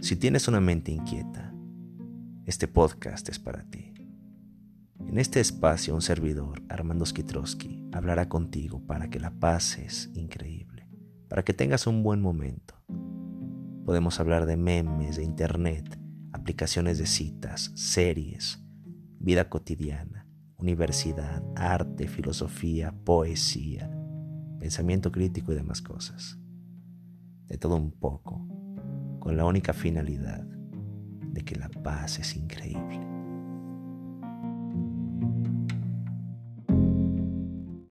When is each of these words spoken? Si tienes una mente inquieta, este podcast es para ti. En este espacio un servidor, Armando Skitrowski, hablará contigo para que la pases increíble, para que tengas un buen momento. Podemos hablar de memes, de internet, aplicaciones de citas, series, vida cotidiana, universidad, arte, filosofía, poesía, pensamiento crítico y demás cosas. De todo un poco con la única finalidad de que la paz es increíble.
Si 0.00 0.14
tienes 0.14 0.46
una 0.46 0.60
mente 0.60 0.92
inquieta, 0.92 1.52
este 2.46 2.68
podcast 2.68 3.28
es 3.30 3.40
para 3.40 3.64
ti. 3.64 3.92
En 5.00 5.18
este 5.18 5.40
espacio 5.40 5.92
un 5.92 6.02
servidor, 6.02 6.62
Armando 6.68 7.04
Skitrowski, 7.04 7.88
hablará 7.92 8.28
contigo 8.28 8.80
para 8.86 9.10
que 9.10 9.18
la 9.18 9.32
pases 9.32 10.08
increíble, 10.14 10.88
para 11.28 11.42
que 11.42 11.52
tengas 11.52 11.88
un 11.88 12.04
buen 12.04 12.22
momento. 12.22 12.74
Podemos 13.84 14.20
hablar 14.20 14.46
de 14.46 14.56
memes, 14.56 15.16
de 15.16 15.24
internet, 15.24 15.98
aplicaciones 16.32 16.98
de 16.98 17.06
citas, 17.06 17.72
series, 17.74 18.64
vida 19.18 19.48
cotidiana, 19.48 20.28
universidad, 20.58 21.42
arte, 21.56 22.06
filosofía, 22.06 22.94
poesía, 23.04 23.90
pensamiento 24.60 25.10
crítico 25.10 25.50
y 25.50 25.56
demás 25.56 25.82
cosas. 25.82 26.38
De 27.48 27.58
todo 27.58 27.74
un 27.74 27.90
poco 27.90 28.46
con 29.28 29.36
la 29.36 29.44
única 29.44 29.74
finalidad 29.74 30.40
de 30.40 31.44
que 31.44 31.54
la 31.54 31.68
paz 31.68 32.18
es 32.18 32.34
increíble. 32.34 33.17